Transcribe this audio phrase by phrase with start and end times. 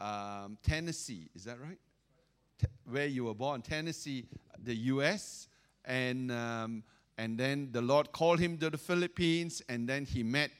[0.00, 1.28] um, Tennessee.
[1.34, 1.78] Is that right?
[2.58, 4.26] Te- where you were born, Tennessee,
[4.62, 5.48] the U.S.
[5.84, 6.82] And um,
[7.20, 10.50] and then the Lord called him to the Philippines, and then he met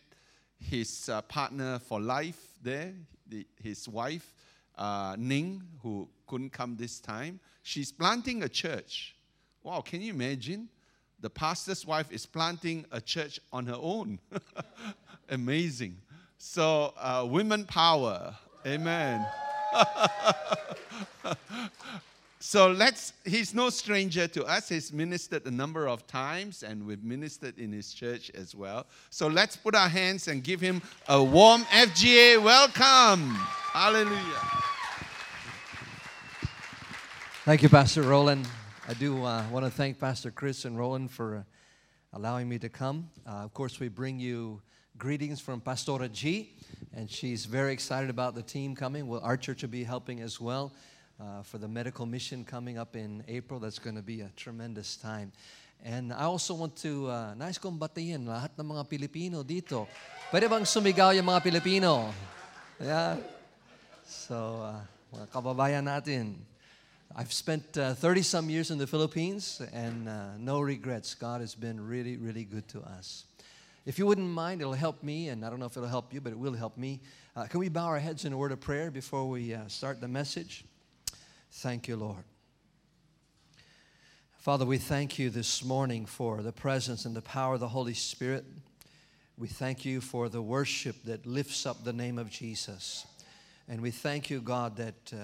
[0.58, 2.92] his uh, partner for life there,
[3.26, 4.34] the, his wife,
[4.76, 7.40] uh, Ning, who couldn't come this time.
[7.62, 9.16] She's planting a church.
[9.62, 10.68] Wow, can you imagine?
[11.20, 14.18] The pastor's wife is planting a church on her own.
[15.30, 15.96] Amazing.
[16.36, 18.36] So, uh, women power.
[18.66, 19.26] Amen.
[22.40, 24.68] so let's, he's no stranger to us.
[24.68, 28.86] He's ministered a number of times, and we've ministered in his church as well.
[29.08, 33.30] So let's put our hands and give him a warm FGA welcome.
[33.72, 34.18] Hallelujah.
[37.44, 38.46] Thank you, Pastor Roland.
[38.86, 41.42] I do uh, want to thank Pastor Chris and Roland for uh,
[42.12, 43.08] allowing me to come.
[43.26, 44.60] Uh, of course, we bring you
[44.98, 46.52] greetings from Pastora G,
[46.94, 49.06] and she's very excited about the team coming.
[49.06, 50.72] Well, our church will be helping as well
[51.20, 53.60] uh, for the medical mission coming up in April.
[53.60, 55.32] That's going to be a tremendous time.
[55.84, 59.88] And I also want to, uh, nice kong batiin lahat ng mga Pilipino dito.
[60.28, 62.12] Pwede bang sumigaw yung mga Pilipino?
[62.76, 63.16] Yeah.
[64.04, 64.80] So, uh,
[65.16, 66.36] mga kababayan natin.
[67.16, 71.14] I've spent 30 uh, some years in the Philippines and uh, no regrets.
[71.14, 73.29] God has been really, really good to us.
[73.86, 76.20] If you wouldn't mind, it'll help me, and I don't know if it'll help you,
[76.20, 77.00] but it will help me.
[77.34, 80.00] Uh, can we bow our heads in a word of prayer before we uh, start
[80.00, 80.64] the message?
[81.50, 82.24] Thank you, Lord.
[84.36, 87.94] Father, we thank you this morning for the presence and the power of the Holy
[87.94, 88.44] Spirit.
[89.38, 93.06] We thank you for the worship that lifts up the name of Jesus.
[93.66, 95.16] And we thank you, God, that uh,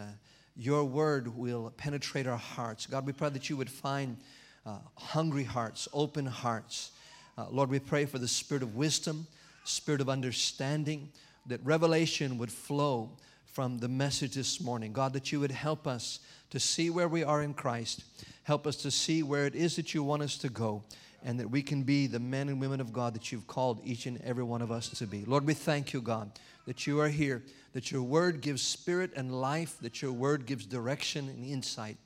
[0.56, 2.86] your word will penetrate our hearts.
[2.86, 4.16] God, we pray that you would find
[4.64, 6.92] uh, hungry hearts, open hearts.
[7.38, 9.26] Uh, Lord, we pray for the spirit of wisdom,
[9.64, 11.10] spirit of understanding,
[11.46, 13.10] that revelation would flow
[13.44, 14.92] from the message this morning.
[14.92, 16.20] God, that you would help us
[16.50, 18.04] to see where we are in Christ,
[18.44, 20.82] help us to see where it is that you want us to go,
[21.24, 24.06] and that we can be the men and women of God that you've called each
[24.06, 25.24] and every one of us to be.
[25.24, 26.30] Lord, we thank you, God,
[26.66, 27.42] that you are here
[27.76, 31.98] that your word gives spirit and life, that your word gives direction and insight.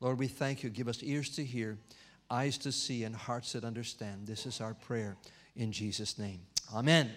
[0.00, 0.70] Lord, we thank you.
[0.70, 1.78] Give us ears to hear,
[2.30, 4.26] eyes to see, and hearts that understand.
[4.26, 5.16] This is our prayer
[5.54, 6.40] in Jesus' name.
[6.74, 7.10] Amen.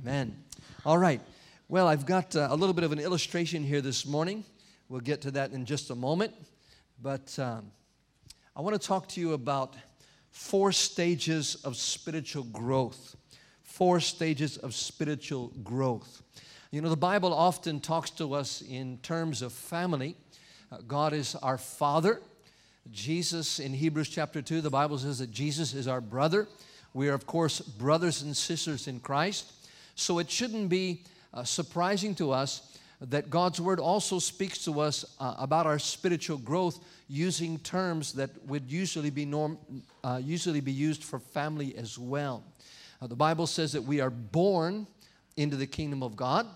[0.00, 0.36] Amen.
[0.84, 1.20] All right.
[1.68, 4.44] Well, I've got uh, a little bit of an illustration here this morning.
[4.88, 6.34] We'll get to that in just a moment.
[7.00, 7.70] But um,
[8.56, 9.76] I want to talk to you about
[10.30, 13.16] four stages of spiritual growth.
[13.62, 16.22] Four stages of spiritual growth.
[16.72, 20.16] You know, the Bible often talks to us in terms of family.
[20.70, 22.20] Uh, God is our Father.
[22.92, 26.48] Jesus, in Hebrews chapter 2, the Bible says that Jesus is our brother.
[26.92, 29.52] We are, of course, brothers and sisters in Christ.
[29.94, 35.04] So it shouldn't be uh, surprising to us that God's Word also speaks to us
[35.20, 39.58] uh, about our spiritual growth using terms that would usually be, norm,
[40.04, 42.42] uh, usually be used for family as well.
[43.00, 44.86] Uh, the Bible says that we are born
[45.36, 46.46] into the kingdom of God.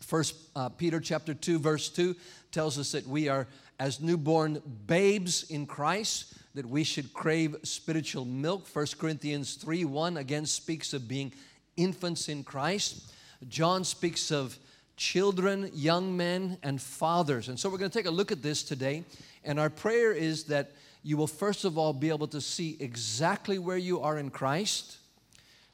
[0.00, 2.16] First uh, Peter chapter 2 verse 2
[2.50, 3.46] tells us that we are
[3.80, 8.68] as newborn babes in Christ that we should crave spiritual milk.
[8.72, 11.32] 1 Corinthians 3 1 again speaks of being
[11.78, 13.10] infants in Christ.
[13.48, 14.56] John speaks of
[14.98, 17.48] children, young men, and fathers.
[17.48, 19.02] And so we're going to take a look at this today.
[19.44, 23.58] And our prayer is that you will first of all be able to see exactly
[23.58, 24.98] where you are in Christ.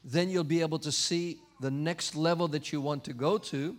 [0.05, 3.75] Then you'll be able to see the next level that you want to go to.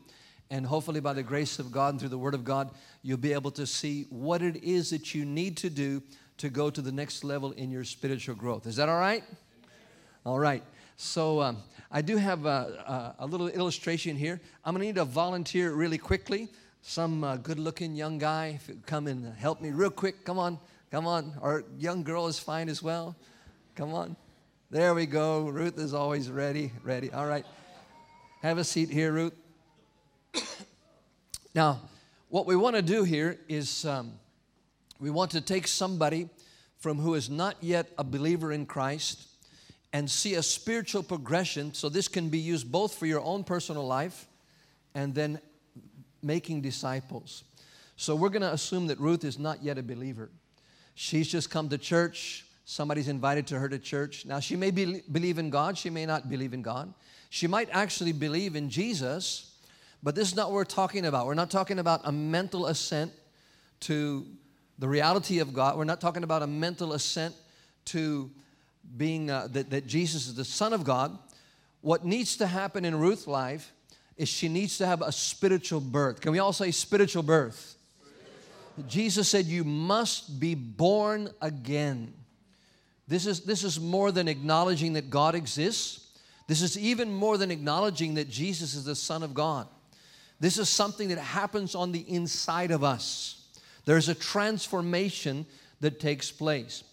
[0.50, 2.70] And hopefully, by the grace of God and through the Word of God,
[3.02, 6.02] you'll be able to see what it is that you need to do
[6.38, 8.66] to go to the next level in your spiritual growth.
[8.66, 9.24] Is that all right?
[10.24, 10.62] All right.
[10.96, 11.58] So, um,
[11.90, 14.40] I do have a, a, a, little illustration here.
[14.64, 16.48] I'm going to need a volunteer really quickly.
[16.82, 20.24] Some uh, good looking young guy, come and help me real quick.
[20.24, 20.58] Come on,
[20.90, 21.34] come on.
[21.40, 23.16] Our young girl is fine as well.
[23.74, 24.16] Come on.
[24.70, 25.48] There we go.
[25.48, 26.72] Ruth is always ready.
[26.84, 27.10] Ready.
[27.10, 27.46] All right.
[28.42, 29.34] Have a seat here, Ruth.
[31.58, 31.80] Now,
[32.28, 34.12] what we want to do here is um,
[35.00, 36.28] we want to take somebody
[36.76, 39.26] from who is not yet a believer in Christ
[39.92, 41.74] and see a spiritual progression.
[41.74, 44.28] So, this can be used both for your own personal life
[44.94, 45.40] and then
[46.22, 47.42] making disciples.
[47.96, 50.30] So, we're going to assume that Ruth is not yet a believer.
[50.94, 52.46] She's just come to church.
[52.66, 54.24] Somebody's invited to her to church.
[54.24, 56.94] Now, she may be, believe in God, she may not believe in God.
[57.30, 59.56] She might actually believe in Jesus,
[60.02, 61.26] but this is not what we're talking about.
[61.26, 63.12] We're not talking about a mental assent
[63.80, 64.26] to
[64.78, 65.76] the reality of God.
[65.76, 67.34] We're not talking about a mental assent
[67.86, 68.30] to
[68.96, 71.18] being uh, that, that Jesus is the Son of God.
[71.80, 73.72] What needs to happen in Ruth's life
[74.16, 76.20] is she needs to have a spiritual birth.
[76.20, 77.76] Can we all say spiritual birth?
[78.00, 78.90] Spiritual.
[78.90, 82.14] Jesus said, You must be born again.
[83.06, 86.08] This is, this is more than acknowledging that God exists.
[86.46, 89.66] This is even more than acknowledging that Jesus is the Son of God.
[90.40, 93.48] This is something that happens on the inside of us.
[93.84, 95.46] There's a transformation
[95.80, 96.84] that takes place.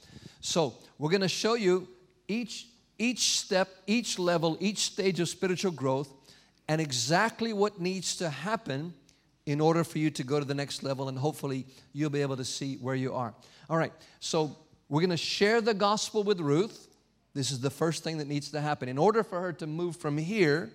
[0.41, 1.87] So, we're going to show you
[2.27, 6.11] each, each step, each level, each stage of spiritual growth,
[6.67, 8.93] and exactly what needs to happen
[9.45, 12.37] in order for you to go to the next level, and hopefully you'll be able
[12.37, 13.33] to see where you are.
[13.69, 14.55] All right, so
[14.89, 16.87] we're going to share the gospel with Ruth.
[17.33, 18.89] This is the first thing that needs to happen.
[18.89, 20.71] In order for her to move from here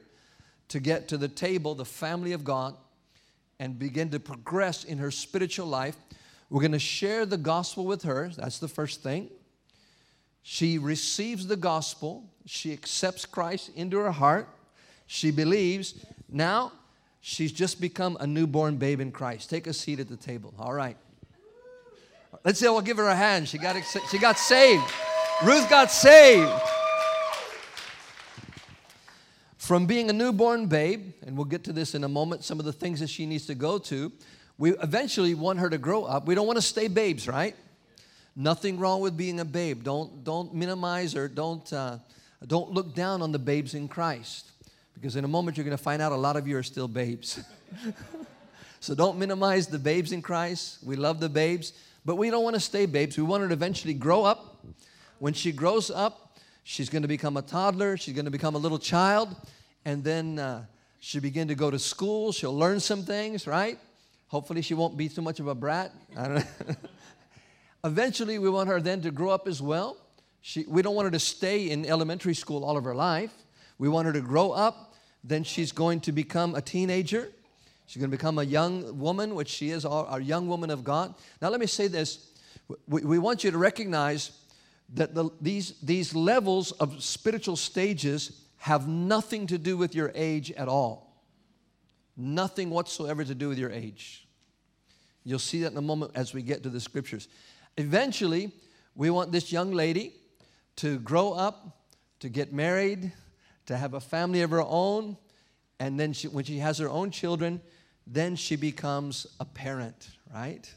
[0.70, 2.74] to get to the table, the family of God,
[3.58, 5.96] and begin to progress in her spiritual life,
[6.48, 8.30] we're going to share the gospel with her.
[8.36, 9.28] That's the first thing.
[10.42, 14.48] She receives the gospel, she accepts Christ into her heart,
[15.06, 15.94] she believes.
[16.28, 16.72] Now,
[17.20, 19.50] she's just become a newborn babe in Christ.
[19.50, 20.54] Take a seat at the table.
[20.58, 20.96] All right.
[22.44, 23.48] Let's say we'll give her a hand.
[23.48, 23.76] She got,
[24.10, 24.84] she got saved.
[25.44, 26.48] Ruth got saved.
[29.70, 32.64] From being a newborn babe, and we'll get to this in a moment, some of
[32.64, 34.10] the things that she needs to go to,
[34.58, 36.26] we eventually want her to grow up.
[36.26, 37.54] We don't want to stay babes, right?
[38.34, 39.84] Nothing wrong with being a babe.
[39.84, 41.98] Don't, don't minimize or don't, uh,
[42.48, 44.50] don't look down on the babes in Christ.
[44.92, 46.88] Because in a moment you're going to find out a lot of you are still
[46.88, 47.38] babes.
[48.80, 50.78] so don't minimize the babes in Christ.
[50.82, 51.74] We love the babes.
[52.04, 53.16] But we don't want to stay babes.
[53.16, 54.64] We want her to eventually grow up.
[55.20, 58.58] When she grows up, she's going to become a toddler, she's going to become a
[58.58, 59.36] little child,
[59.84, 60.64] and then uh,
[60.98, 62.32] she'll begin to go to school.
[62.32, 63.78] She'll learn some things, right?
[64.28, 65.92] Hopefully, she won't be too much of a brat.
[66.16, 66.76] I don't know.
[67.84, 69.96] Eventually, we want her then to grow up as well.
[70.42, 73.32] She, we don't want her to stay in elementary school all of her life.
[73.78, 74.94] We want her to grow up.
[75.24, 77.30] Then she's going to become a teenager.
[77.86, 81.14] She's going to become a young woman, which she is, our young woman of God.
[81.42, 82.30] Now, let me say this.
[82.86, 84.30] We, we want you to recognize
[84.94, 90.52] that the, these, these levels of spiritual stages have nothing to do with your age
[90.52, 91.24] at all.
[92.14, 94.28] Nothing whatsoever to do with your age.
[95.24, 97.28] You'll see that in a moment as we get to the scriptures.
[97.78, 98.52] Eventually,
[98.94, 100.12] we want this young lady
[100.76, 101.84] to grow up,
[102.20, 103.12] to get married,
[103.64, 105.16] to have a family of her own,
[105.78, 107.62] and then she, when she has her own children,
[108.06, 110.70] then she becomes a parent, right?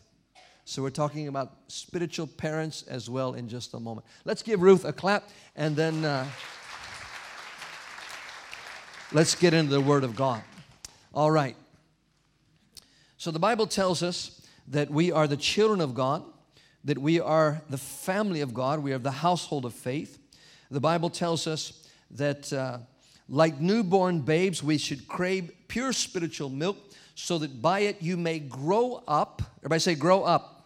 [0.64, 4.08] So we're talking about spiritual parents as well in just a moment.
[4.24, 5.28] Let's give Ruth a clap
[5.58, 6.26] and then uh,
[9.14, 10.42] let's get into the Word of God.
[11.14, 11.56] All right.
[13.18, 16.24] So the Bible tells us that we are the children of God,
[16.84, 20.20] that we are the family of God, we are the household of faith.
[20.72, 22.80] The Bible tells us that, uh,
[23.30, 26.78] like newborn babes, we should crave pure spiritual milk
[27.16, 29.42] so that by it you may grow up.
[29.60, 30.66] Everybody say, grow up.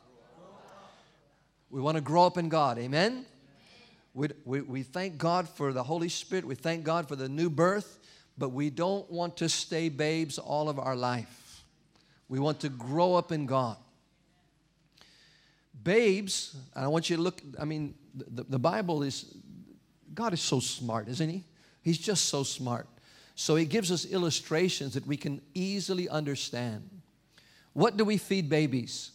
[1.70, 2.80] We want to grow up in God.
[2.80, 3.26] Amen?
[4.14, 6.46] We, we, we thank God for the Holy Spirit.
[6.46, 8.00] We thank God for the new birth,
[8.38, 11.64] but we don't want to stay babes all of our life.
[12.30, 13.78] We want to grow up in God.
[15.84, 19.34] Babes, and I want you to look, I mean, the, the Bible is,
[20.14, 21.44] God is so smart, isn't He?
[21.82, 22.88] He's just so smart.
[23.40, 26.90] So he gives us illustrations that we can easily understand.
[27.74, 29.12] What do we feed babies?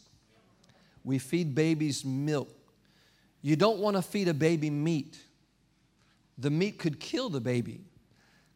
[1.03, 2.49] We feed babies milk.
[3.43, 5.19] You don't want to feed a baby meat.
[6.39, 7.81] The meat could kill the baby,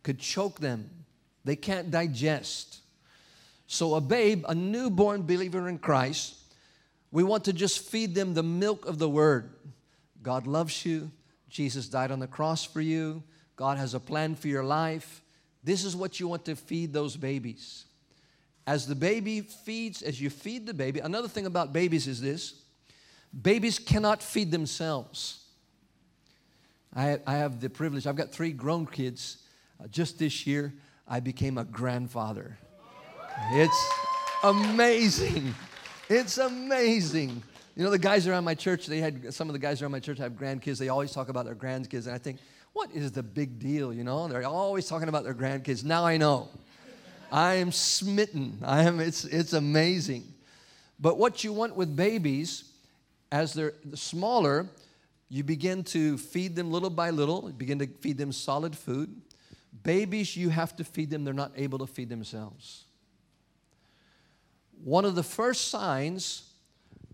[0.06, 0.88] could choke them.
[1.44, 2.78] They can't digest.
[3.66, 6.36] So, a babe, a newborn believer in Christ,
[7.10, 9.50] we want to just feed them the milk of the word.
[10.22, 11.10] God loves you.
[11.48, 13.24] Jesus died on the cross for you.
[13.56, 15.22] God has a plan for your life.
[15.64, 17.86] This is what you want to feed those babies.
[18.64, 22.54] As the baby feeds, as you feed the baby, another thing about babies is this
[23.42, 25.42] babies cannot feed themselves.
[26.94, 29.38] I, I have the privilege, I've got three grown kids.
[29.80, 30.74] Uh, just this year,
[31.06, 32.58] I became a grandfather.
[33.52, 33.90] It's
[34.42, 35.54] amazing.
[36.08, 37.42] It's amazing.
[37.74, 40.00] You know, the guys around my church, they had some of the guys around my
[40.00, 40.78] church have grandkids.
[40.78, 42.06] They always talk about their grandkids.
[42.06, 42.38] And I think,
[42.72, 43.92] what is the big deal?
[43.92, 45.84] You know, they're always talking about their grandkids.
[45.84, 46.48] Now I know.
[47.30, 48.58] I am smitten.
[48.64, 50.24] I am, it's, it's amazing.
[50.98, 52.64] But what you want with babies,
[53.30, 54.68] as they're smaller,
[55.28, 59.20] you begin to feed them little by little, you begin to feed them solid food.
[59.82, 62.84] Babies, you have to feed them, they're not able to feed themselves.
[64.82, 66.50] One of the first signs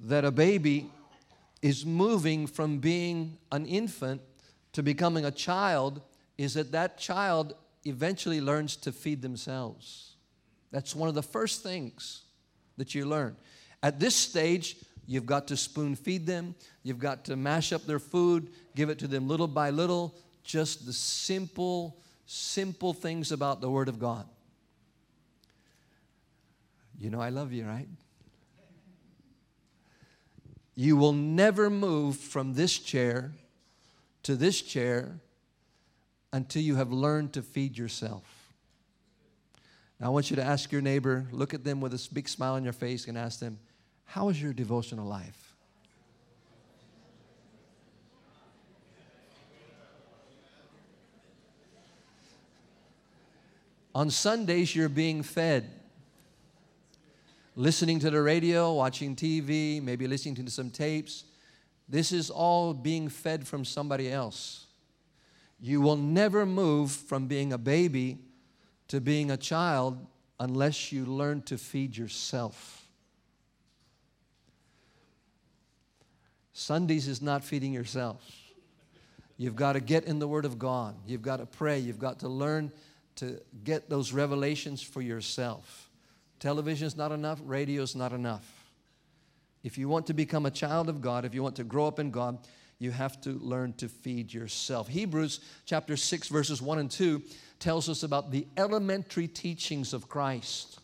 [0.03, 0.91] that a baby
[1.61, 4.21] is moving from being an infant
[4.73, 6.03] to becoming a child
[6.37, 7.55] is that that child
[7.85, 10.17] eventually learns to feed themselves.
[10.71, 12.23] That's one of the first things
[12.79, 13.37] that you learn.
[13.83, 14.77] At this stage,
[15.07, 18.99] you've got to spoon feed them, you've got to mash up their food, give it
[19.01, 24.27] to them little by little, just the simple, simple things about the Word of God.
[26.99, 27.89] You know, I love you, right?
[30.75, 33.33] You will never move from this chair
[34.23, 35.19] to this chair
[36.33, 38.23] until you have learned to feed yourself.
[40.01, 42.55] Now, I want you to ask your neighbor, look at them with a big smile
[42.55, 43.59] on your face, and ask them,
[44.05, 45.42] How is your devotional life?
[53.95, 55.71] On Sundays, you're being fed.
[57.55, 61.25] Listening to the radio, watching TV, maybe listening to some tapes.
[61.89, 64.67] This is all being fed from somebody else.
[65.61, 68.19] You will never move from being a baby
[68.89, 69.99] to being a child
[70.41, 72.87] unless you learn to feed yourself.
[76.55, 78.23] Sundays is not feeding yourself.
[79.37, 80.95] You've got to get in the Word of God.
[81.07, 81.79] You've got to pray.
[81.79, 82.73] You've got to learn
[83.17, 85.91] to get those revelations for yourself.
[86.41, 88.63] Television is not enough, radio is not enough.
[89.63, 91.99] If you want to become a child of God, if you want to grow up
[91.99, 92.39] in God,
[92.79, 94.89] you have to learn to feed yourself.
[94.89, 97.23] Hebrews chapter 6, verses 1 and 2
[97.61, 100.81] tells us about the elementary teachings of Christ.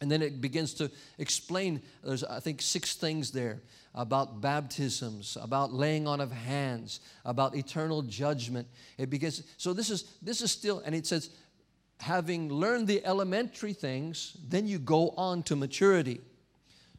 [0.00, 3.60] And then it begins to explain, there's, I think, six things there
[3.94, 8.68] about baptisms, about laying on of hands, about eternal judgment.
[8.96, 11.30] It begins, so this is, this is still, and it says,
[12.00, 16.20] having learned the elementary things, then you go on to maturity.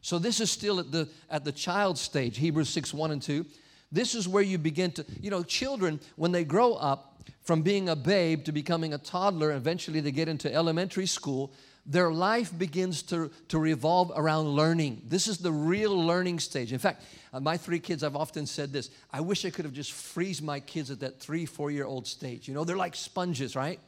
[0.02, 3.44] So this is still at the at the child stage, Hebrews 6, 1 and 2.
[3.92, 7.88] This is where you begin to, you know, children, when they grow up from being
[7.88, 11.52] a babe to becoming a toddler, eventually they get into elementary school,
[11.86, 15.02] their life begins to, to revolve around learning.
[15.06, 16.72] This is the real learning stage.
[16.72, 19.74] In fact, uh, my three kids, I've often said this I wish I could have
[19.74, 22.48] just freeze my kids at that three, four year old stage.
[22.48, 23.80] You know, they're like sponges, right?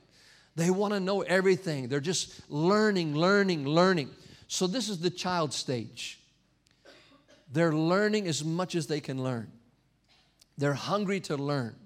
[0.55, 1.89] They want to know everything.
[1.89, 4.11] They're just learning, learning, learning.
[4.49, 6.19] So, this is the child stage.
[7.53, 9.51] They're learning as much as they can learn,
[10.59, 11.77] they're hungry to learn.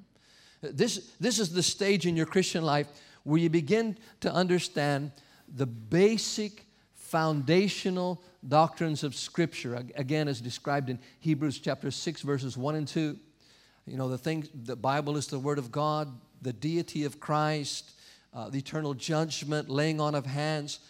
[0.62, 2.88] This, this is the stage in your Christian life
[3.24, 5.12] where you begin to understand
[5.54, 12.74] the basic foundational doctrines of Scripture, again, as described in Hebrews chapter 6, verses 1
[12.74, 13.16] and 2.
[13.86, 16.08] You know, the thing, the Bible is the Word of God,
[16.42, 17.92] the deity of Christ,
[18.34, 20.80] uh, the eternal judgment, laying on of hands.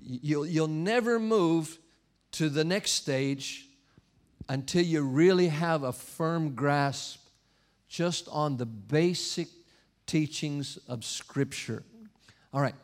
[0.00, 1.78] You'll, you'll never move
[2.32, 3.66] to the next stage
[4.48, 7.20] until you really have a firm grasp
[7.88, 9.48] just on the basic
[10.06, 11.82] teachings of Scripture.
[12.52, 12.74] All right.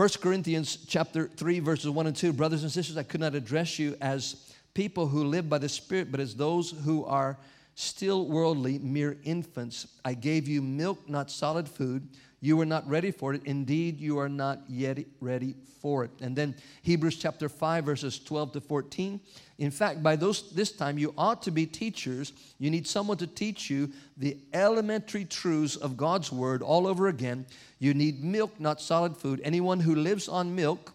[0.00, 3.78] 1 Corinthians chapter 3 verses 1 and 2 brothers and sisters I could not address
[3.78, 7.36] you as people who live by the spirit but as those who are
[7.74, 9.86] still worldly mere infants.
[10.02, 12.08] I gave you milk not solid food
[12.40, 13.42] you were not ready for it.
[13.44, 16.10] Indeed, you are not yet ready for it.
[16.20, 19.20] And then Hebrews chapter 5, verses 12 to 14.
[19.58, 22.32] In fact, by those, this time, you ought to be teachers.
[22.58, 27.44] You need someone to teach you the elementary truths of God's word all over again.
[27.78, 29.40] You need milk, not solid food.
[29.44, 30.94] Anyone who lives on milk,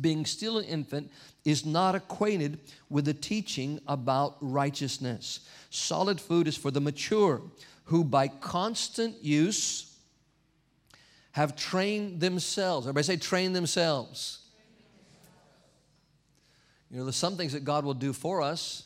[0.00, 1.10] being still an infant,
[1.44, 2.58] is not acquainted
[2.88, 5.40] with the teaching about righteousness.
[5.70, 7.42] Solid food is for the mature,
[7.84, 9.93] who by constant use,
[11.34, 12.86] have trained themselves.
[12.86, 14.38] Everybody say, train themselves.
[16.92, 18.84] You know, there's some things that God will do for us,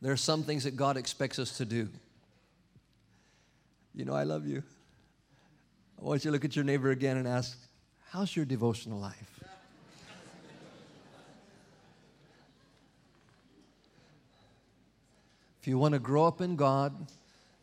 [0.00, 1.88] there are some things that God expects us to do.
[3.92, 4.62] You know, I love you.
[6.00, 7.58] I want you to look at your neighbor again and ask,
[8.10, 9.40] How's your devotional life?
[15.60, 16.94] If you want to grow up in God,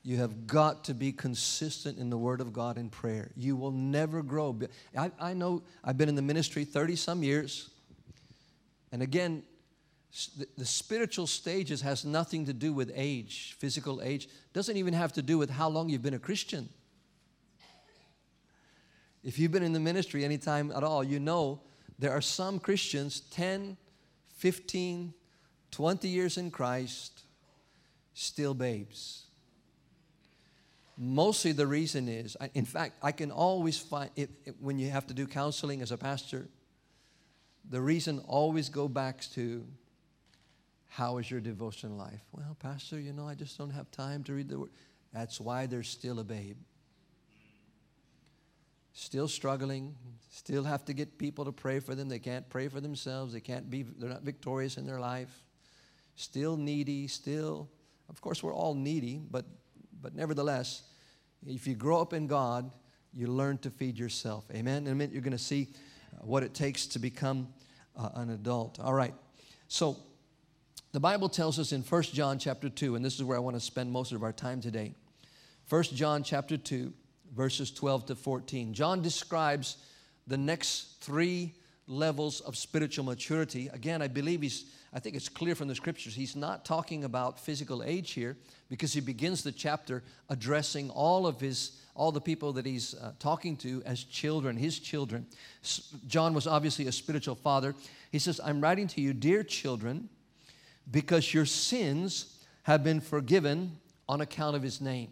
[0.03, 3.31] you have got to be consistent in the Word of God in prayer.
[3.35, 4.57] You will never grow.
[4.97, 7.69] I, I know I've been in the ministry 30 some years.
[8.91, 9.43] And again,
[10.37, 14.27] the, the spiritual stages has nothing to do with age, physical age.
[14.53, 16.67] Doesn't even have to do with how long you've been a Christian.
[19.23, 21.61] If you've been in the ministry any time at all, you know
[21.99, 23.77] there are some Christians 10,
[24.37, 25.13] 15,
[25.69, 27.21] 20 years in Christ,
[28.15, 29.27] still babes
[31.03, 35.07] Mostly the reason is, in fact, I can always find it, it, when you have
[35.07, 36.47] to do counseling as a pastor,
[37.67, 39.65] the reason always go back to
[40.89, 42.21] how is your devotion life?
[42.31, 44.69] Well, pastor, you know, I just don't have time to read the word.
[45.11, 46.57] That's why there's still a babe.
[48.93, 49.95] still struggling,
[50.29, 52.09] still have to get people to pray for them.
[52.09, 53.33] They can't pray for themselves.
[53.33, 55.43] They can't be, they're not victorious in their life.
[56.15, 57.69] Still needy, still,
[58.09, 59.45] of course, we're all needy, but,
[60.01, 60.83] but nevertheless,
[61.45, 62.71] if you grow up in God,
[63.13, 64.45] you learn to feed yourself.
[64.53, 64.85] Amen.
[64.85, 65.69] In a minute, you're going to see
[66.13, 67.47] uh, what it takes to become
[67.97, 68.79] uh, an adult.
[68.79, 69.13] All right.
[69.67, 69.97] So,
[70.93, 73.55] the Bible tells us in 1 John chapter 2, and this is where I want
[73.55, 74.93] to spend most of our time today.
[75.69, 76.91] 1 John chapter 2,
[77.33, 78.73] verses 12 to 14.
[78.73, 79.77] John describes
[80.27, 81.53] the next three
[81.87, 83.69] levels of spiritual maturity.
[83.69, 87.39] Again, I believe he's, I think it's clear from the scriptures, he's not talking about
[87.39, 88.35] physical age here
[88.69, 93.11] because he begins the chapter addressing all of his all the people that he's uh,
[93.19, 95.25] talking to as children, his children.
[95.61, 97.75] S- John was obviously a spiritual father.
[98.11, 100.07] He says, I'm writing to you, dear children,
[100.89, 105.09] because your sins have been forgiven on account of his name.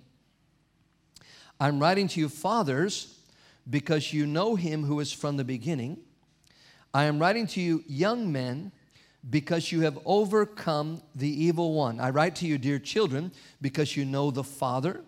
[1.60, 3.20] I'm writing to you, fathers,
[3.70, 5.98] because you know him who is from the beginning.
[6.94, 8.72] I am writing to you, young men,
[9.28, 12.00] because you have overcome the evil one.
[12.00, 15.02] I write to you, dear children, because you know the Father.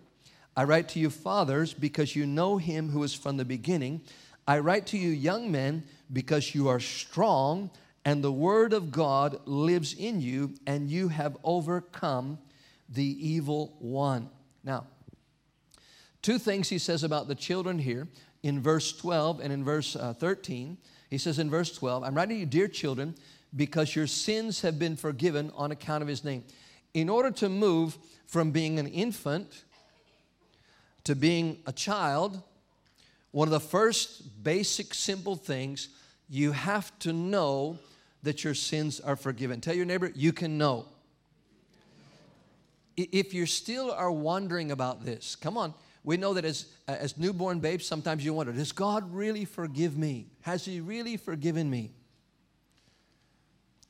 [0.56, 4.02] I write to you, fathers, because you know him who is from the beginning.
[4.48, 7.70] I write to you, young men, because you are strong
[8.04, 12.40] and the word of God lives in you and you have overcome
[12.90, 14.30] the evil one.
[14.64, 14.88] Now,
[16.22, 18.08] two things he says about the children here
[18.44, 20.78] in verse 12 and in verse uh, 13.
[21.10, 23.16] He says in verse 12, I'm writing to you, dear children,
[23.56, 26.44] because your sins have been forgiven on account of his name.
[26.94, 29.64] In order to move from being an infant
[31.04, 32.42] to being a child,
[33.32, 35.90] one of the first basic simple things,
[36.30, 37.78] you have to know
[38.24, 39.60] that your sins are forgiven.
[39.62, 40.86] Tell your neighbor, you can know.
[42.96, 45.74] If you still are wondering about this, come on.
[46.04, 50.28] We know that as, as newborn babes, sometimes you wonder, does God really forgive me?
[50.42, 51.92] Has He really forgiven me?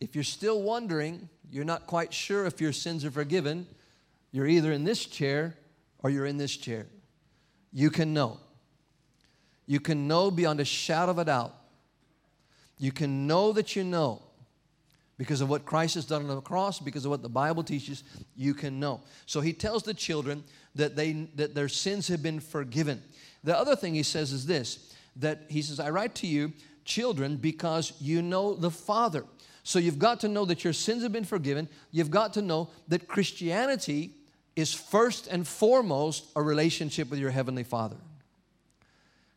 [0.01, 3.67] If you're still wondering, you're not quite sure if your sins are forgiven,
[4.33, 5.55] you're either in this chair
[5.99, 6.87] or you're in this chair
[7.71, 8.39] you can know.
[9.65, 11.55] You can know beyond a shadow of a doubt.
[12.77, 14.21] You can know that you know
[15.17, 18.03] because of what Christ has done on the cross, because of what the Bible teaches,
[18.35, 19.01] you can know.
[19.27, 20.43] So he tells the children
[20.75, 23.01] that they that their sins have been forgiven.
[23.43, 26.53] The other thing he says is this that he says, I write to you,
[26.85, 29.25] children, because you know the Father.
[29.63, 31.69] So you've got to know that your sins have been forgiven.
[31.91, 34.15] You've got to know that Christianity
[34.55, 37.97] is first and foremost a relationship with your Heavenly Father.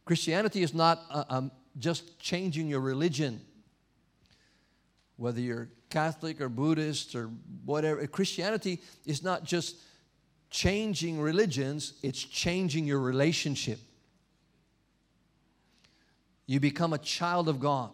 [0.05, 3.41] Christianity is not uh, um, just changing your religion,
[5.17, 7.31] whether you're Catholic or Buddhist or
[7.65, 8.07] whatever.
[8.07, 9.77] Christianity is not just
[10.51, 13.79] changing religions, it's changing your relationship.
[16.47, 17.91] You become a child of God.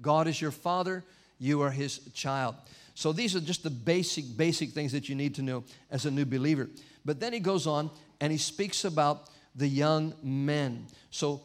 [0.00, 1.04] God is your Father,
[1.42, 2.54] you are His child.
[2.94, 6.10] So these are just the basic, basic things that you need to know as a
[6.10, 6.68] new believer.
[7.04, 10.86] But then he goes on and he speaks about the young men.
[11.10, 11.42] So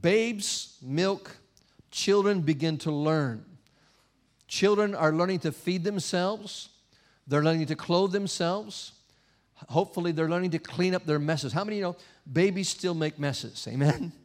[0.00, 1.36] babes, milk,
[1.90, 3.44] children begin to learn.
[4.46, 6.70] Children are learning to feed themselves,
[7.26, 8.92] they're learning to clothe themselves.
[9.68, 11.52] Hopefully, they're learning to clean up their messes.
[11.52, 11.96] How many you know
[12.32, 13.66] babies still make messes?
[13.68, 14.12] Amen?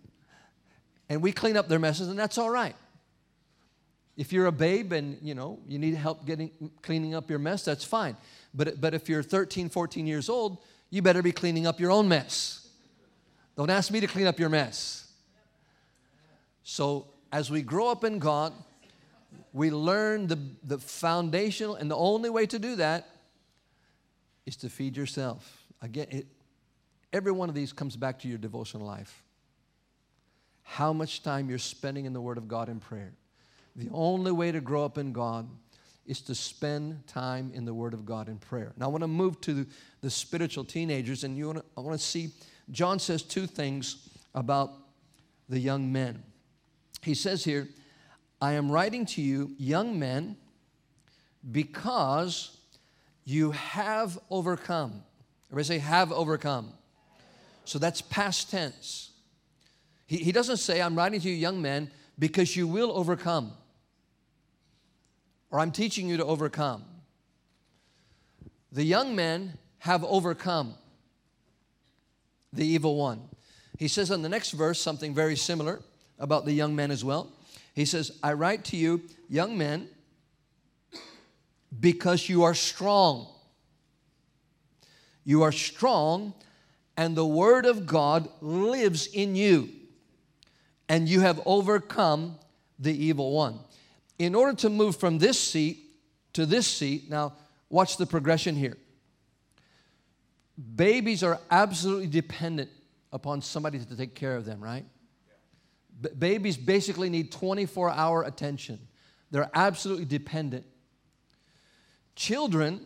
[1.10, 2.76] And we clean up their messes, and that's all right.
[4.16, 7.66] If you're a babe and you know you need help getting cleaning up your mess,
[7.66, 8.16] that's fine.
[8.54, 12.08] But but if you're 13, 14 years old, you better be cleaning up your own
[12.08, 12.68] mess.
[13.56, 15.12] Don't ask me to clean up your mess.
[16.64, 18.54] So as we grow up in God,
[19.52, 23.10] we learn the, the foundational, and the only way to do that
[24.46, 25.64] is to feed yourself.
[25.82, 26.28] Again, it,
[27.12, 29.24] every one of these comes back to your devotional life.
[30.64, 33.14] How much time you're spending in the Word of God in prayer.
[33.76, 35.50] The only way to grow up in God
[36.06, 38.74] is to spend time in the Word of God in prayer.
[38.78, 39.66] Now, I want to move to
[40.02, 42.32] the, spiritual teenagers, and you want to, I want to see,
[42.72, 44.72] John says two things about
[45.48, 46.22] the young men.
[47.02, 47.70] He says here,
[48.42, 50.36] I am writing to you, young men,
[51.52, 52.58] because
[53.24, 55.04] you have overcome.
[55.48, 56.74] Everybody say, have overcome.
[57.64, 59.12] So that's past tense.
[60.06, 63.54] He, he doesn't say, I'm writing to you, young men, because you will overcome
[65.54, 66.84] or I'm teaching you to overcome.
[68.72, 70.74] The young men have overcome
[72.52, 73.22] the evil one.
[73.78, 75.80] He says in the next verse something very similar
[76.18, 77.32] about the young men as well.
[77.76, 79.90] He says, I write to you, young men,
[81.80, 83.28] because you are strong.
[85.24, 86.34] You are strong,
[86.98, 89.70] and the word of God lives in you.
[90.90, 92.38] and you have overcome
[92.78, 93.60] the evil one.
[94.20, 95.80] In order to move from this seat
[96.34, 97.34] to this seat, now
[97.70, 98.78] watch the progression here.
[100.76, 102.70] Babies are absolutely dependent
[103.12, 104.86] upon somebody to take care of them, right?
[106.02, 108.80] B- babies basically need 24 hour attention.
[109.32, 110.66] They're absolutely dependent.
[112.16, 112.86] Children,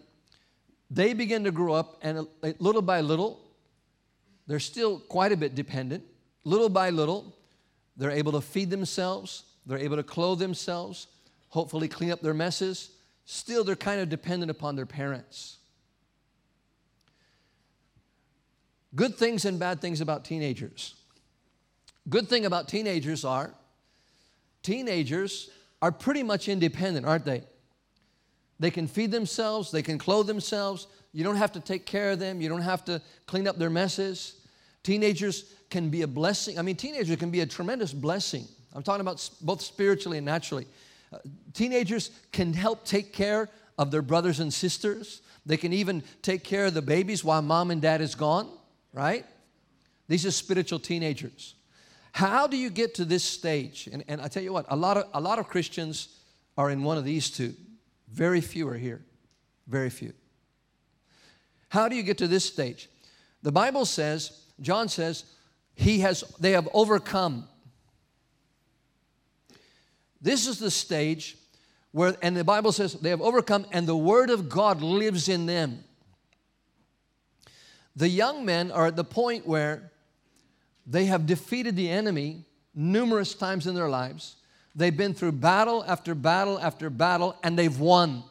[0.90, 3.42] they begin to grow up, and uh, little by little,
[4.48, 6.04] they're still quite a bit dependent.
[6.46, 7.36] Little by little,
[7.98, 11.08] they're able to feed themselves, they're able to clothe themselves,
[11.50, 12.92] hopefully clean up their messes.
[13.26, 15.58] Still, they're kind of dependent upon their parents.
[18.96, 20.96] Good things and bad things about teenagers.
[22.10, 23.54] Good thing about teenagers are
[24.64, 25.50] teenagers
[25.82, 27.44] are pretty much independent, aren't they?
[28.60, 30.88] They can feed themselves, they can clothe themselves.
[31.14, 33.70] You don't have to take care of them, you don't have to clean up their
[33.70, 34.42] messes.
[34.84, 36.58] Teenagers can be a blessing.
[36.58, 38.46] I mean, teenagers can be a tremendous blessing.
[38.74, 40.66] I'm talking about both spiritually and naturally.
[41.54, 45.22] Teenagers can help take care of their brothers and sisters.
[45.46, 48.50] They can even take care of the babies while mom and dad is gone,
[48.94, 49.26] right?
[50.08, 51.56] These are spiritual teenagers.
[52.12, 53.88] How do you get to this stage?
[53.92, 56.20] And, and I tell you what, a lot, of, a lot of Christians
[56.58, 57.54] are in one of these two.
[58.12, 59.04] Very few are here.
[59.68, 60.14] Very few.
[61.70, 62.90] How do you get to this stage?
[63.44, 65.26] The Bible says, John says,
[65.76, 67.48] he has, they have overcome.
[70.22, 71.38] This is the stage
[71.92, 75.46] where, and the Bible says they have overcome, and the Word of God lives in
[75.46, 75.84] them.
[77.96, 79.92] The young men are at the point where
[80.86, 84.36] they have defeated the enemy numerous times in their lives.
[84.76, 88.24] They've been through battle after battle after battle, and they've won.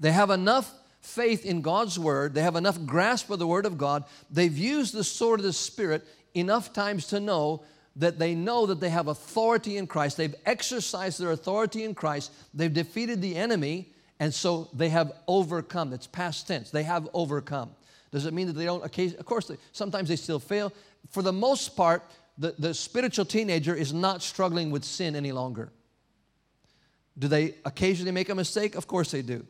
[0.00, 3.78] They have enough faith in God's word, they have enough grasp of the word of
[3.78, 7.62] God, they've used the sword of the Spirit enough times to know
[7.96, 10.16] that they know that they have authority in Christ.
[10.16, 15.92] They've exercised their authority in Christ, they've defeated the enemy, and so they have overcome.
[15.92, 16.70] It's past tense.
[16.70, 17.70] They have overcome.
[18.10, 18.84] Does it mean that they don't?
[18.84, 20.72] Of course, they, sometimes they still fail.
[21.10, 22.02] For the most part,
[22.38, 25.72] the, the spiritual teenager is not struggling with sin any longer.
[27.18, 28.74] Do they occasionally make a mistake?
[28.74, 29.44] Of course they do.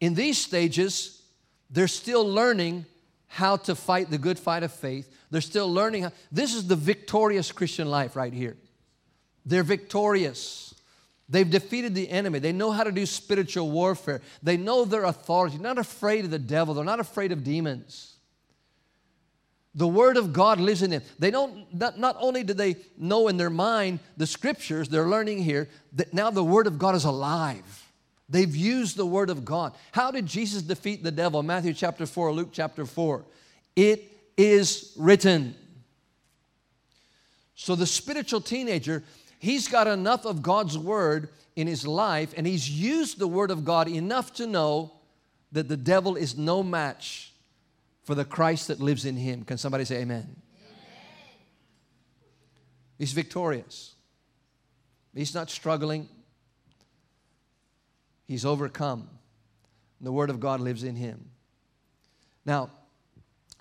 [0.00, 1.22] In these stages,
[1.70, 2.86] they're still learning
[3.28, 5.12] how to fight the good fight of faith.
[5.32, 6.12] They're still learning.
[6.30, 8.54] This is the victorious Christian life right here.
[9.46, 10.74] They're victorious.
[11.26, 12.38] They've defeated the enemy.
[12.38, 14.20] They know how to do spiritual warfare.
[14.42, 15.56] They know their authority.
[15.56, 16.74] They're not afraid of the devil.
[16.74, 18.16] They're not afraid of demons.
[19.74, 21.02] The Word of God lives in them.
[21.18, 25.42] They don't, not, not only do they know in their mind the scriptures, they're learning
[25.42, 27.88] here that now the Word of God is alive.
[28.28, 29.72] They've used the Word of God.
[29.92, 31.42] How did Jesus defeat the devil?
[31.42, 33.24] Matthew chapter 4, Luke chapter 4.
[33.74, 35.54] It is written.
[37.54, 39.04] So the spiritual teenager,
[39.38, 43.64] he's got enough of God's Word in his life, and he's used the Word of
[43.64, 44.92] God enough to know
[45.52, 47.32] that the devil is no match
[48.04, 49.44] for the Christ that lives in him.
[49.44, 50.36] Can somebody say amen?
[52.98, 53.94] He's victorious.
[55.14, 56.08] He's not struggling.
[58.26, 59.08] He's overcome.
[60.00, 61.30] The Word of God lives in him.
[62.44, 62.70] Now,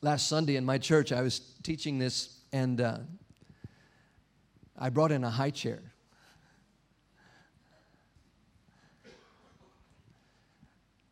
[0.01, 2.97] last Sunday in my church, I was teaching this, and uh,
[4.77, 5.79] I brought in a high chair.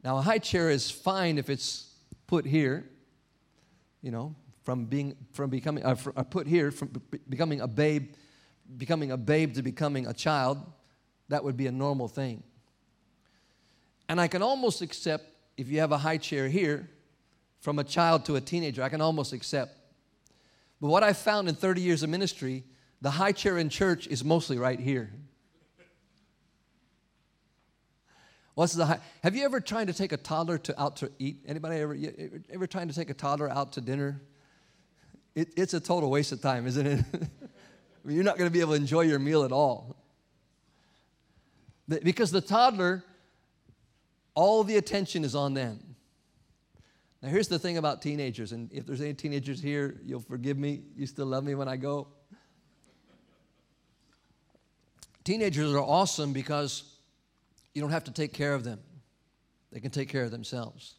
[0.04, 1.93] Now, a high chair is fine if it's
[2.25, 2.89] put here,
[4.02, 6.89] you know, from being from becoming uh, from, uh, put here from
[7.28, 8.13] becoming a babe,
[8.78, 10.58] becoming a babe to becoming a child,
[11.28, 12.41] that would be a normal thing.
[14.08, 15.25] And I can almost accept
[15.58, 16.89] if you have a high chair here,
[17.60, 19.78] from a child to a teenager, I can almost accept.
[20.82, 22.63] But what I found in 30 years of ministry,
[23.02, 25.12] the high chair in church is mostly right here.
[28.56, 29.00] What's the high?
[29.24, 31.38] Have you ever tried to take a toddler to out to eat?
[31.48, 31.98] Anybody ever
[32.50, 34.22] ever trying to take a toddler out to dinner?
[35.34, 37.06] It, it's a total waste of time, isn't it?
[38.06, 39.95] You're not going to be able to enjoy your meal at all.
[41.88, 43.04] Because the toddler,
[44.36, 45.88] all the attention is on them.
[47.21, 50.84] Now, here's the thing about teenagers, and if there's any teenagers here, you'll forgive me.
[50.95, 52.08] You still love me when I go.
[55.25, 56.84] Teenagers are awesome because
[57.73, 58.79] you don't have to take care of them,
[59.71, 60.95] they can take care of themselves.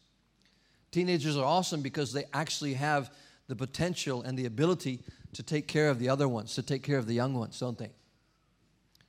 [0.91, 3.11] Teenagers are awesome because they actually have
[3.47, 5.03] the potential and the ability
[5.33, 7.77] to take care of the other ones, to take care of the young ones, don't
[7.77, 7.91] they?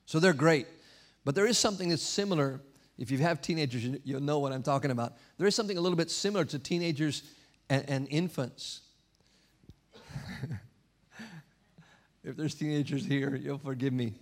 [0.06, 0.66] So they're great.
[1.24, 2.60] But there is something that's similar.
[2.98, 5.14] If you have teenagers, you'll know what I'm talking about.
[5.38, 7.22] There is something a little bit similar to teenagers
[7.68, 8.80] and, and infants.
[12.24, 14.14] If there's teenagers here, you'll forgive me.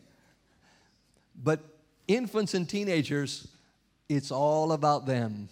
[1.43, 1.61] But
[2.09, 3.47] infants and teenagers,
[4.09, 5.49] it's all about them.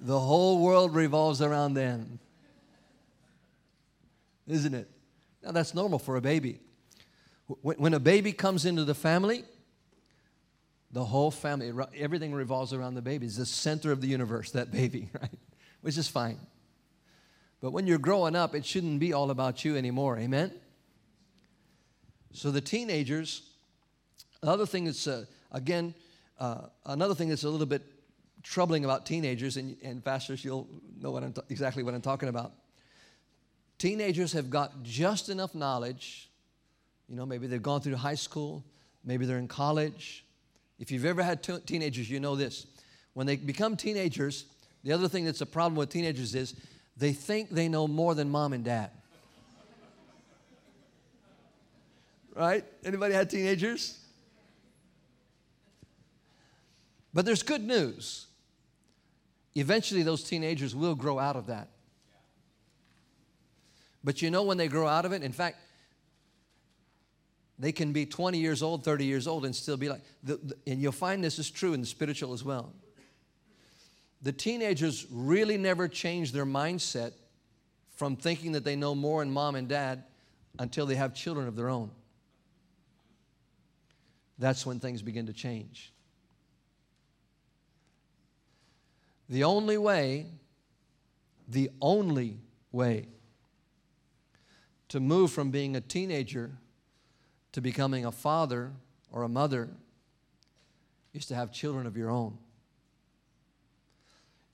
[0.00, 2.18] The whole world revolves around them.
[4.46, 4.88] Isn't it?
[5.42, 6.60] Now, that's normal for a baby.
[7.62, 9.44] When a baby comes into the family,
[10.90, 13.26] the whole family, everything revolves around the baby.
[13.26, 15.30] It's the center of the universe, that baby, right?
[15.82, 16.38] Which is fine.
[17.60, 20.18] But when you're growing up, it shouldn't be all about you anymore.
[20.18, 20.52] Amen?
[22.32, 23.42] So the teenagers,
[24.42, 25.94] another thing that's, uh, again,
[26.38, 27.82] uh, another thing that's a little bit
[28.42, 30.68] troubling about teenagers, and, and pastors, you'll
[31.00, 32.52] know what t- exactly what I'm talking about.
[33.78, 36.30] Teenagers have got just enough knowledge.
[37.08, 38.64] You know, maybe they've gone through high school,
[39.04, 40.24] maybe they're in college.
[40.78, 42.66] If you've ever had t- teenagers, you know this.
[43.14, 44.44] When they become teenagers,
[44.84, 46.54] the other thing that's a problem with teenagers is
[46.96, 48.90] they think they know more than mom and dad.
[52.34, 52.64] right?
[52.84, 53.98] Anybody had teenagers?
[57.12, 58.26] But there's good news.
[59.54, 61.68] Eventually, those teenagers will grow out of that.
[64.04, 65.22] But you know when they grow out of it?
[65.24, 65.58] In fact,
[67.58, 70.56] they can be 20 years old, 30 years old, and still be like, the, the,
[70.66, 72.72] and you'll find this is true in the spiritual as well.
[74.22, 77.12] The teenagers really never change their mindset
[77.96, 80.04] from thinking that they know more than mom and dad
[80.58, 81.90] until they have children of their own.
[84.38, 85.92] That's when things begin to change.
[89.28, 90.26] The only way,
[91.48, 92.38] the only
[92.70, 93.08] way
[94.88, 96.52] to move from being a teenager
[97.58, 98.70] to becoming a father
[99.10, 99.68] or a mother
[101.12, 102.38] is to have children of your own.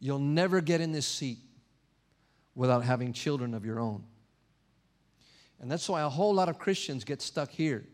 [0.00, 1.36] You'll never get in this seat
[2.54, 4.04] without having children of your own.
[5.60, 7.84] And that's why a whole lot of Christians get stuck here.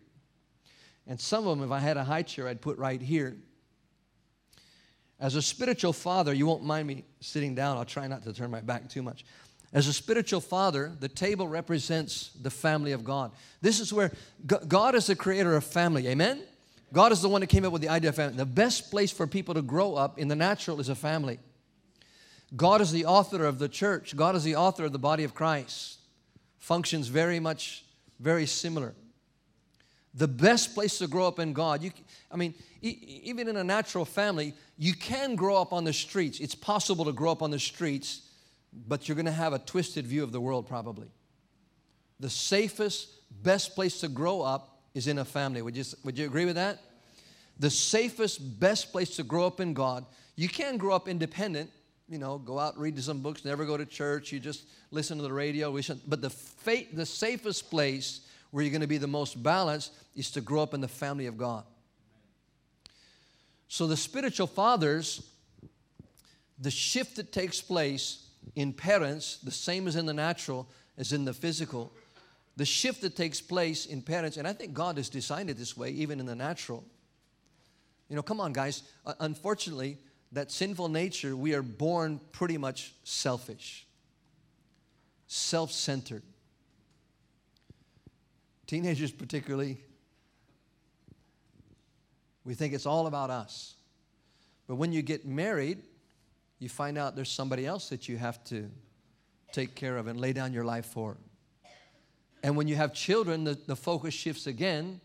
[1.08, 3.36] And some of them, if I had a high chair, I'd put right here.
[5.18, 7.78] As a spiritual father, you won't mind me sitting down.
[7.78, 9.24] I'll try not to turn my back too much.
[9.72, 13.30] As a spiritual father, the table represents the family of God.
[13.60, 14.10] This is where
[14.44, 16.08] God is the creator of family.
[16.08, 16.42] Amen?
[16.92, 18.36] God is the one that came up with the idea of family.
[18.36, 21.38] The best place for people to grow up in the natural is a family.
[22.56, 25.34] God is the author of the church, God is the author of the body of
[25.34, 25.98] Christ.
[26.58, 27.84] Functions very much,
[28.18, 28.94] very similar.
[30.14, 31.92] The best place to grow up in God, you,
[32.30, 36.40] I mean, e- even in a natural family, you can grow up on the streets.
[36.40, 38.22] It's possible to grow up on the streets,
[38.72, 41.08] but you're going to have a twisted view of the world probably.
[42.20, 43.08] The safest,
[43.42, 45.62] best place to grow up is in a family.
[45.62, 46.78] Would you, would you agree with that?
[47.58, 50.06] The safest, best place to grow up in God.
[50.36, 51.70] You can grow up independent,
[52.08, 55.22] you know, go out, read some books, never go to church, you just listen to
[55.22, 55.76] the radio.
[56.06, 60.30] But the, fa- the safest place where you're going to be the most balanced is
[60.32, 61.64] to grow up in the family of God.
[63.68, 65.22] So the spiritual fathers,
[66.58, 71.24] the shift that takes place in parents, the same as in the natural as in
[71.24, 71.92] the physical,
[72.56, 75.76] the shift that takes place in parents, and I think God has designed it this
[75.76, 76.84] way, even in the natural.
[78.08, 78.82] You know, come on, guys.
[79.06, 79.96] Uh, unfortunately,
[80.32, 83.86] that sinful nature, we are born pretty much selfish,
[85.26, 86.22] self centered.
[88.66, 89.78] Teenagers, particularly,
[92.44, 93.74] we think it's all about us.
[94.68, 95.82] But when you get married,
[96.60, 98.70] you find out there's somebody else that you have to
[99.50, 101.16] take care of and lay down your life for.
[102.42, 105.00] And when you have children, the, the focus shifts again,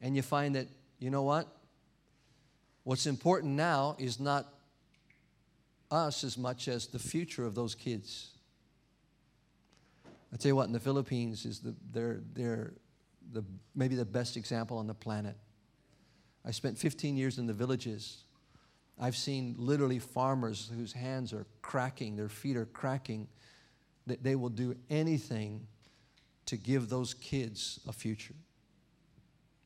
[0.00, 0.66] and you find that,
[0.98, 1.48] you know what?
[2.84, 4.52] What's important now is not
[5.90, 8.30] us as much as the future of those kids.
[10.32, 12.72] I tell you what, in the Philippines is the, they're, they're
[13.32, 15.36] the, maybe the best example on the planet.
[16.44, 18.24] I spent 15 years in the villages.
[18.98, 23.28] I've seen literally farmers whose hands are cracking, their feet are cracking,
[24.06, 25.66] that they will do anything
[26.46, 28.34] to give those kids a future.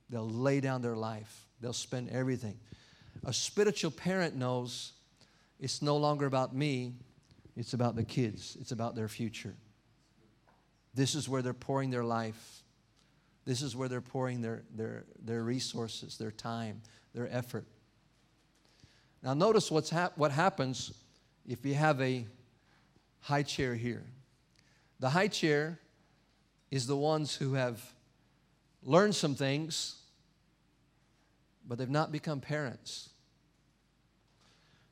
[0.08, 2.58] They'll lay down their life, they'll spend everything.
[3.24, 4.92] A spiritual parent knows
[5.58, 6.94] it's no longer about me,
[7.56, 9.54] it's about the kids, it's about their future.
[10.94, 12.62] This is where they're pouring their life.
[13.44, 16.82] This is where they're pouring their, their, their resources, their time,
[17.14, 17.64] their effort.
[19.26, 20.92] Now, notice what's hap- what happens
[21.48, 22.24] if you have a
[23.18, 24.04] high chair here.
[25.00, 25.80] The high chair
[26.70, 27.82] is the ones who have
[28.84, 29.96] learned some things,
[31.66, 33.08] but they've not become parents.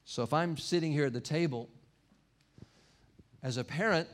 [0.04, 1.68] So if I'm sitting here at the table,
[3.40, 4.08] as a parent,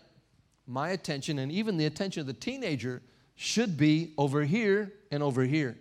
[0.67, 3.01] my attention and even the attention of the teenager
[3.37, 5.79] should be over here and over here.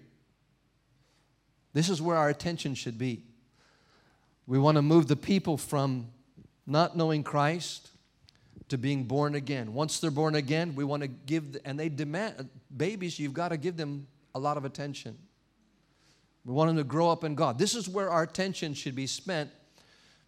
[1.74, 3.26] This is where our attention should be.
[4.50, 6.08] We want to move the people from
[6.66, 7.92] not knowing Christ
[8.70, 9.76] to being born again.
[9.76, 13.58] Once they're born again, we want to give, and they demand, babies, you've got to
[13.58, 15.16] give them a lot of attention.
[16.44, 17.60] We want them to grow up in God.
[17.60, 19.52] This is where our attention should be spent.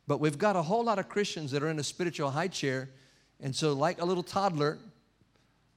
[0.06, 2.92] But we've got a whole lot of Christians that are in a spiritual high chair.
[3.40, 4.78] And so, like a little toddler,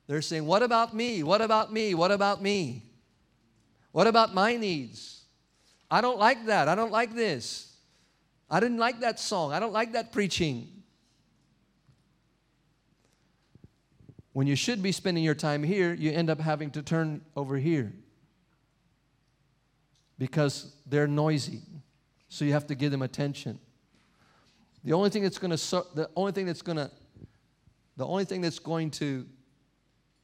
[0.07, 1.23] they're saying, What about me?
[1.23, 1.95] What about me?
[1.95, 2.83] What about me?
[3.93, 5.23] What about my needs?
[5.91, 6.69] I don't like that.
[6.69, 7.74] I don't like this.
[8.55, 9.53] I didn't like that song.
[9.53, 10.69] I don't like that preaching.
[14.33, 17.57] When you should be spending your time here, you end up having to turn over
[17.57, 17.93] here
[20.21, 21.63] because they're noisy.
[22.29, 23.59] So you have to give them attention.
[24.85, 26.93] The only thing that's going to the only thing that's going to
[27.97, 29.27] the only thing that's going to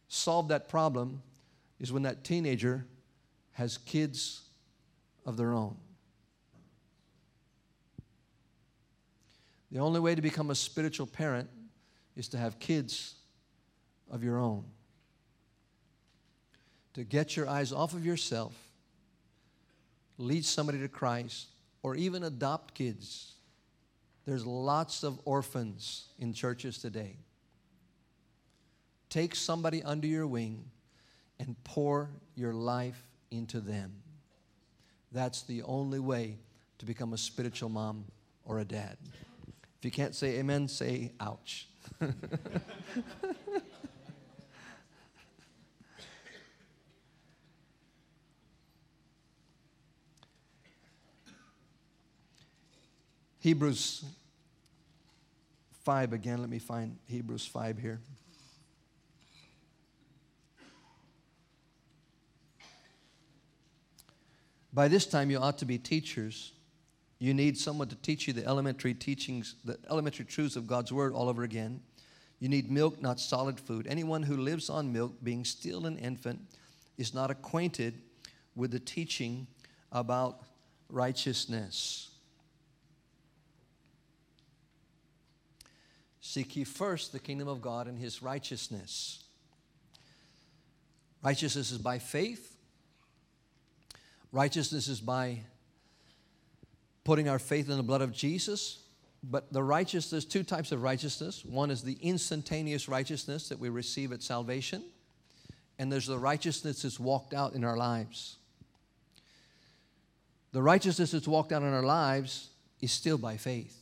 [0.07, 1.21] solve that problem
[1.81, 2.87] is when that teenager
[3.55, 4.43] has kids
[5.27, 5.77] of their own.
[9.71, 11.49] The only way to become a spiritual parent
[12.17, 13.15] is to have kids
[14.11, 14.65] of your own.
[16.95, 18.53] To get your eyes off of yourself,
[20.19, 21.47] lead somebody to Christ,
[21.83, 23.35] or even adopt kids.
[24.27, 27.17] There's lots of orphans in churches today.
[29.09, 30.65] Take somebody under your wing
[31.39, 33.93] and pour your life into them.
[35.13, 36.39] That's the only way
[36.79, 38.05] to become a spiritual mom
[38.45, 38.97] or a dad.
[39.81, 41.67] If you can't say amen, say ouch.
[53.39, 54.05] Hebrews
[55.83, 56.41] 5 again.
[56.41, 58.01] Let me find Hebrews 5 here.
[64.75, 66.53] By this time, you ought to be teachers.
[67.21, 71.13] You need someone to teach you the elementary teachings, the elementary truths of God's Word
[71.13, 71.83] all over again.
[72.41, 73.87] You need milk, not solid food.
[73.87, 76.41] Anyone who lives on milk, being still an infant,
[76.97, 78.01] is not acquainted
[78.57, 79.47] with the teaching
[79.93, 80.41] about
[80.89, 82.09] righteousness.
[86.23, 89.25] Seek ye first the kingdom of God and his righteousness.
[91.23, 92.57] Righteousness is by faith.
[94.33, 95.41] Righteousness is by
[97.05, 98.79] putting our faith in the blood of Jesus.
[99.23, 101.45] But the righteousness, two types of righteousness.
[101.45, 104.83] One is the instantaneous righteousness that we receive at salvation,
[105.79, 108.37] and there's the righteousness that's walked out in our lives.
[110.53, 112.49] The righteousness that's walked out in our lives
[112.81, 113.77] is still by faith.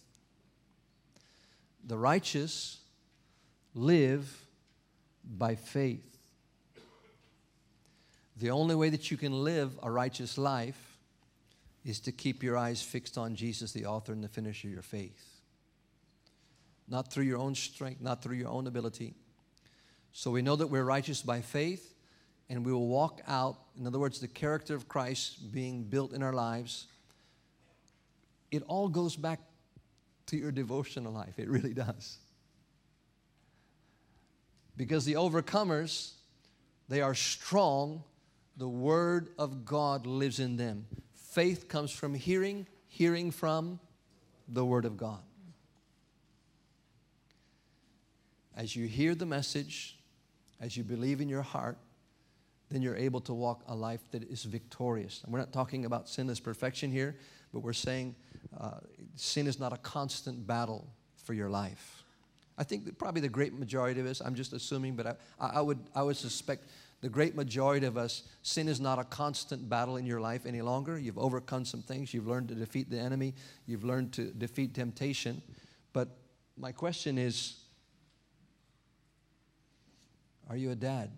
[1.87, 2.79] The righteous
[3.75, 4.45] live
[5.25, 6.05] by faith.
[8.37, 10.88] The only way that you can live a righteous life
[11.85, 14.83] is to keep your eyes fixed on Jesus, the author and the finisher of your
[14.83, 15.41] faith.
[16.89, 19.15] Not through your own strength, not through your own ability.
[20.13, 21.95] So we know that we're righteous by faith
[22.49, 26.23] and we will walk out, in other words, the character of Christ being built in
[26.23, 26.87] our lives.
[28.51, 29.41] It all goes back
[30.27, 31.39] to your devotional life.
[31.39, 32.19] It really does.
[34.77, 36.13] Because the overcomers,
[36.89, 38.03] they are strong.
[38.57, 40.87] The Word of God lives in them.
[41.39, 43.79] Faith comes from hearing, hearing from
[44.49, 45.21] the Word of God.
[48.57, 50.01] As you hear the message,
[50.61, 51.79] as you believe in your heart,
[52.71, 55.23] then you're able to walk a life that is victorious.
[55.23, 57.15] And we're not talking about sinless perfection here,
[57.53, 58.17] but we're saying
[58.61, 58.81] uh,
[59.15, 60.89] sin is not a constant battle
[61.23, 62.03] for your life.
[62.59, 65.61] I think that probably the great majority of us, I'm just assuming, but I, I,
[65.61, 66.65] would, I would suspect
[67.01, 70.63] the great majority of us, sin is not a constant battle in your life any
[70.63, 70.99] longer.
[70.99, 72.13] You've overcome some things.
[72.13, 73.35] You've learned to defeat the enemy.
[73.67, 75.41] You've learned to defeat temptation.
[75.93, 76.09] But
[76.57, 77.57] my question is
[80.51, 81.13] Are you a dad?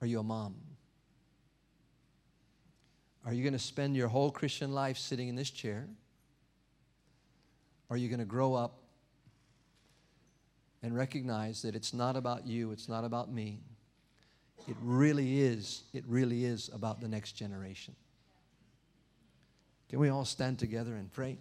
[0.00, 0.56] Are you a mom?
[3.24, 5.88] Are you going to spend your whole Christian life sitting in this chair?
[7.88, 8.82] Are you going to grow up
[10.82, 13.60] and recognize that it's not about you, it's not about me?
[14.66, 17.94] It really is, it really is about the next generation.
[19.90, 21.38] Can we all stand together and pray?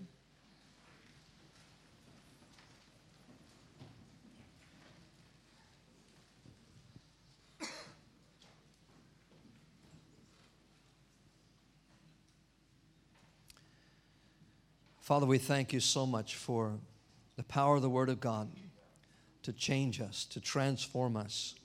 [14.99, 16.79] Father, we thank you so much for
[17.35, 18.49] the power of the Word of God
[19.43, 21.55] to change us, to transform us.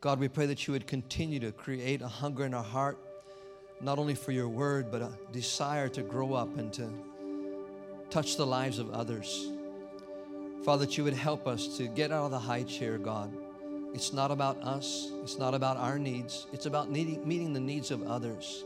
[0.00, 2.98] God, we pray that you would continue to create a hunger in our heart,
[3.80, 6.88] not only for your word, but a desire to grow up and to
[8.08, 9.50] touch the lives of others.
[10.64, 13.36] Father, that you would help us to get out of the high chair, God.
[13.92, 17.90] It's not about us, it's not about our needs, it's about needing, meeting the needs
[17.90, 18.62] of others.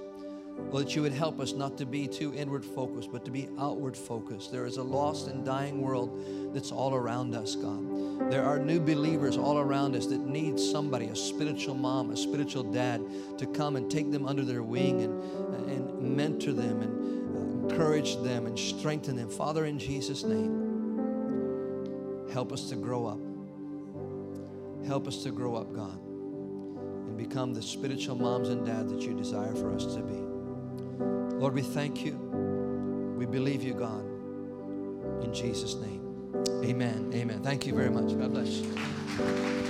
[0.70, 3.48] Lord, that you would help us not to be too inward focused, but to be
[3.58, 4.52] outward focused.
[4.52, 8.11] There is a lost and dying world that's all around us, God.
[8.32, 12.62] There are new believers all around us that need somebody, a spiritual mom, a spiritual
[12.62, 13.04] dad,
[13.36, 18.16] to come and take them under their wing and, and mentor them and uh, encourage
[18.22, 19.28] them and strengthen them.
[19.28, 20.96] Father, in Jesus' name,
[22.32, 23.20] help us to grow up.
[24.86, 29.12] Help us to grow up, God, and become the spiritual moms and dads that you
[29.12, 31.34] desire for us to be.
[31.36, 32.14] Lord, we thank you.
[33.14, 34.06] We believe you, God.
[35.22, 36.01] In Jesus' name.
[36.34, 37.10] Amen.
[37.14, 37.42] Amen.
[37.42, 38.18] Thank you very much.
[38.18, 38.74] God bless you.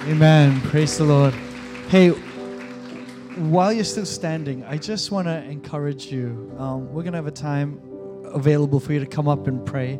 [0.06, 0.60] Amen.
[0.62, 1.34] Praise the Lord.
[1.88, 2.10] Hey,
[3.50, 6.54] while you're still standing, I just want to encourage you.
[6.58, 7.80] Um, we're going to have a time
[8.24, 9.98] available for you to come up and pray.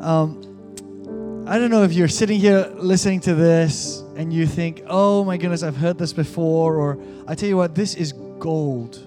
[0.00, 5.24] Um, I don't know if you're sitting here listening to this and you think, oh
[5.24, 9.00] my goodness, I've heard this before, or I tell you what, this is gold.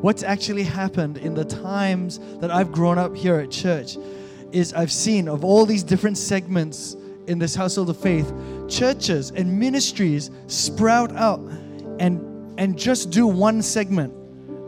[0.00, 3.96] What's actually happened in the times that I've grown up here at church
[4.52, 6.96] is I've seen of all these different segments
[7.26, 8.32] in this household of faith,
[8.68, 11.40] churches and ministries sprout out
[11.98, 12.26] and
[12.58, 14.12] and just do one segment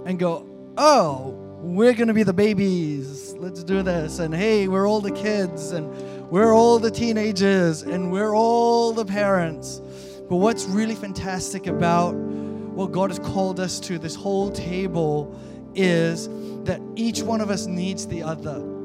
[0.06, 3.34] and go, "Oh, we're going to be the babies.
[3.38, 5.90] Let's do this." And hey, we're all the kids and
[6.30, 9.80] we're all the teenagers and we're all the parents.
[10.28, 15.38] But what's really fantastic about what God has called us to this whole table
[15.74, 16.28] is
[16.64, 18.81] that each one of us needs the other.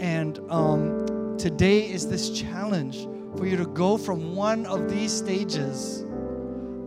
[0.00, 6.04] And um, today is this challenge for you to go from one of these stages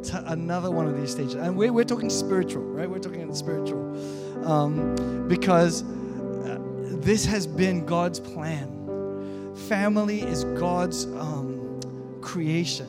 [0.03, 1.35] to another one of these stages.
[1.35, 2.89] And we're, we're talking spiritual, right?
[2.89, 4.47] We're talking spiritual.
[4.47, 6.59] Um, because uh,
[7.01, 9.55] this has been God's plan.
[9.67, 11.79] Family is God's um,
[12.21, 12.87] creation.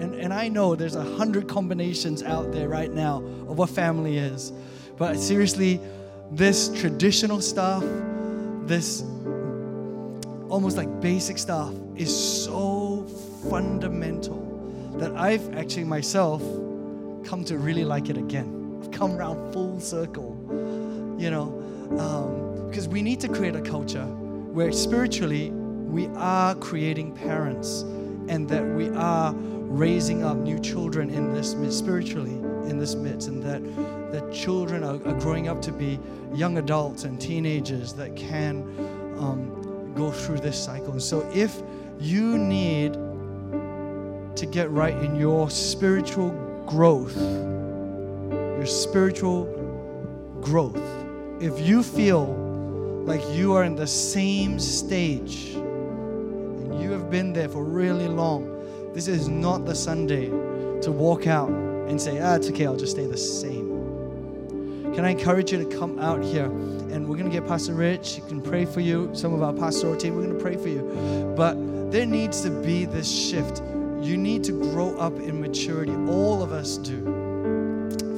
[0.00, 3.18] And, and I know there's a hundred combinations out there right now
[3.48, 4.52] of what family is.
[4.96, 5.80] But seriously,
[6.30, 7.82] this traditional stuff,
[8.64, 9.02] this
[10.50, 13.06] almost like basic stuff is so
[13.48, 14.46] fundamental
[14.96, 16.42] that I've actually myself
[17.24, 18.80] come to really like it again.
[18.82, 20.36] I've come around full circle,
[21.18, 21.54] you know,
[21.98, 27.82] um, because we need to create a culture where spiritually we are creating parents
[28.28, 32.34] and that we are raising up new children in this midst, spiritually
[32.68, 33.62] in this midst, and that
[34.12, 35.98] that children are, are growing up to be
[36.34, 38.62] young adults and teenagers that can
[39.18, 39.59] um,
[40.00, 40.92] go through this cycle.
[40.92, 41.62] And so, if
[41.98, 42.94] you need
[44.34, 46.30] to get right in your spiritual
[46.66, 49.44] growth, your spiritual
[50.40, 50.80] growth,
[51.40, 52.24] if you feel
[53.04, 58.46] like you are in the same stage and you have been there for really long,
[58.94, 60.28] this is not the Sunday
[60.80, 63.69] to walk out and say, ah, it's okay, I'll just stay the same.
[65.00, 66.44] Can I encourage you to come out here?
[66.44, 68.16] And we're going to get Pastor Rich.
[68.16, 69.08] He can pray for you.
[69.14, 71.32] Some of our pastoral team, we're going to pray for you.
[71.34, 71.54] But
[71.90, 73.62] there needs to be this shift.
[74.02, 75.94] You need to grow up in maturity.
[76.12, 77.00] All of us do.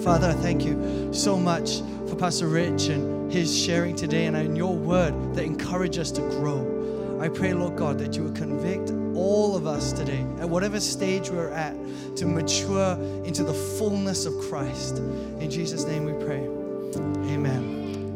[0.02, 4.56] Father, I thank you so much for Pastor Rich and his sharing today and in
[4.56, 7.18] your word that encourage us to grow.
[7.20, 11.30] I pray, Lord God, that you would convict all of us today, at whatever stage
[11.30, 11.76] we're at,
[12.16, 14.98] to mature into the fullness of Christ.
[14.98, 16.61] In Jesus' name we pray.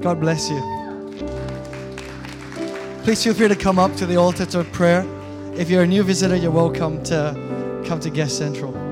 [0.01, 0.61] God bless you.
[3.03, 5.07] Please feel free to come up to the altar to prayer.
[5.55, 8.86] If you're a new visitor, you're welcome to come to Guest Central.